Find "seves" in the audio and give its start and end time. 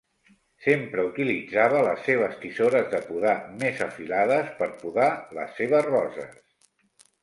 2.07-2.33, 5.63-5.91